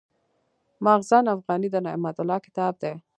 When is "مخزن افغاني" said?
0.85-1.67